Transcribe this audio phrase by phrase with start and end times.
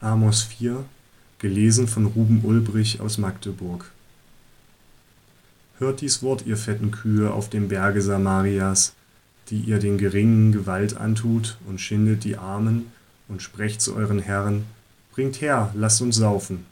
[0.00, 0.84] Amos 4,
[1.40, 3.90] gelesen von Ruben Ulbrich aus Magdeburg.
[5.78, 8.92] Hört dies Wort, ihr fetten Kühe auf dem Berge Samarias,
[9.50, 12.92] die ihr den Geringen Gewalt antut und schindet die Armen,
[13.26, 14.66] und sprecht zu euren Herren,
[15.12, 16.64] bringt her, lasst uns saufen.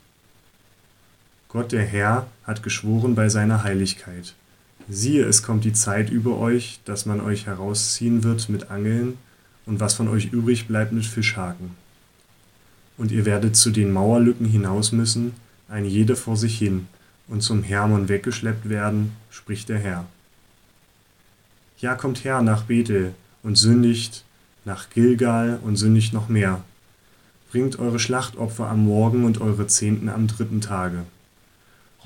[1.49, 4.35] Gott der Herr hat geschworen bei seiner Heiligkeit.
[4.89, 9.19] Siehe, es kommt die Zeit über euch, dass man euch herausziehen wird mit Angeln
[9.67, 11.86] und was von euch übrig bleibt mit Fischhaken.
[12.97, 15.33] Und ihr werdet zu den Mauerlücken hinaus müssen,
[15.69, 16.87] ein jeder vor sich hin,
[17.29, 20.07] und zum Hermon weggeschleppt werden, spricht der Herr.
[21.79, 24.25] Ja, kommt her nach Bethel und sündigt,
[24.65, 26.63] nach Gilgal und sündigt noch mehr.
[27.51, 31.05] Bringt eure Schlachtopfer am Morgen und eure Zehnten am dritten Tage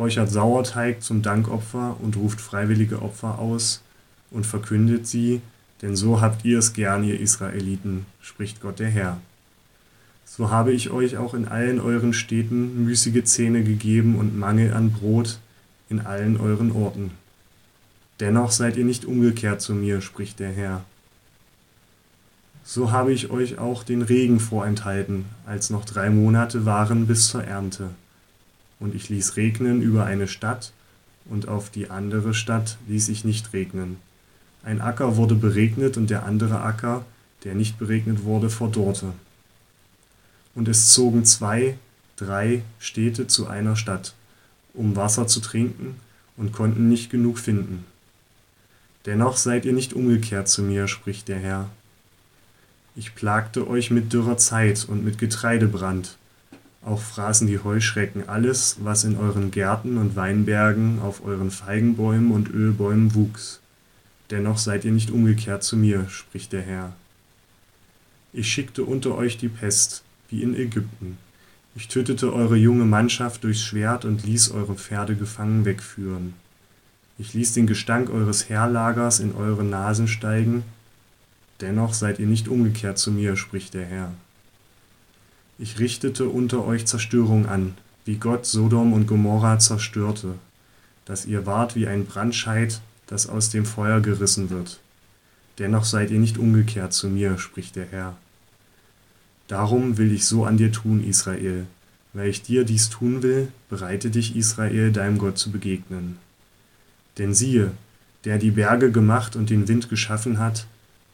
[0.00, 3.82] räuchert Sauerteig zum Dankopfer und ruft freiwillige Opfer aus
[4.30, 5.42] und verkündet sie,
[5.82, 9.20] denn so habt ihr es gern, ihr Israeliten, spricht Gott der Herr.
[10.36, 14.92] So habe ich euch auch in allen euren Städten müßige Zähne gegeben und Mangel an
[14.92, 15.40] Brot
[15.88, 17.10] in allen euren Orten.
[18.20, 20.84] Dennoch seid ihr nicht umgekehrt zu mir, spricht der Herr.
[22.62, 27.42] So habe ich euch auch den Regen vorenthalten, als noch drei Monate waren bis zur
[27.42, 27.90] Ernte
[28.78, 30.72] und ich ließ regnen über eine Stadt,
[31.26, 33.98] und auf die andere Stadt ließ ich nicht regnen.
[34.62, 37.04] Ein Acker wurde beregnet, und der andere Acker,
[37.44, 39.12] der nicht beregnet wurde, verdorrte.
[40.54, 41.76] Und es zogen zwei,
[42.16, 44.14] drei Städte zu einer Stadt,
[44.74, 45.96] um Wasser zu trinken,
[46.36, 47.84] und konnten nicht genug finden.
[49.04, 51.68] Dennoch seid ihr nicht umgekehrt zu mir, spricht der Herr.
[52.96, 56.16] Ich plagte euch mit dürrer Zeit und mit Getreidebrand,
[56.82, 62.48] auch fraßen die Heuschrecken alles, was in euren Gärten und Weinbergen, auf euren Feigenbäumen und
[62.48, 63.60] Ölbäumen wuchs.
[64.30, 66.92] Dennoch seid ihr nicht umgekehrt zu mir, spricht der Herr.
[68.32, 71.18] Ich schickte unter euch die Pest, wie in Ägypten.
[71.76, 76.34] Ich tötete eure junge Mannschaft durchs Schwert und ließ eure Pferde gefangen wegführen.
[77.18, 80.64] Ich ließ den Gestank eures Heerlagers in eure Nasen steigen.
[81.60, 84.12] Dennoch seid ihr nicht umgekehrt zu mir, spricht der Herr.
[85.58, 87.74] Ich richtete unter euch Zerstörung an,
[88.06, 90.34] wie Gott Sodom und Gomorra zerstörte,
[91.04, 94.80] dass ihr wart wie ein Brandscheit, das aus dem Feuer gerissen wird.
[95.58, 98.16] Dennoch seid ihr nicht umgekehrt zu mir, spricht der Herr.
[99.50, 101.66] Darum will ich so an dir tun, Israel.
[102.12, 106.18] Weil ich dir dies tun will, bereite dich, Israel, deinem Gott zu begegnen.
[107.18, 107.72] Denn siehe,
[108.24, 110.68] der die Berge gemacht und den Wind geschaffen hat,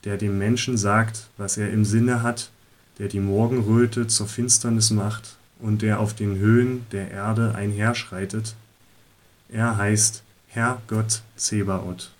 [0.04, 2.50] der dem Menschen sagt, was er im Sinne hat,
[2.98, 8.54] der die Morgenröte zur Finsternis macht und der auf den Höhen der Erde einherschreitet.
[9.48, 12.10] Er heißt Herr Gott Zebaoth.